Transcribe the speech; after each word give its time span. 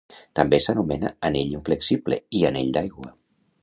També 0.39 0.59
s'anomena 0.67 1.13
Anell 1.31 1.55
Inflexible 1.59 2.21
i 2.41 2.45
Anell 2.53 2.77
d'Aigua. 2.79 3.17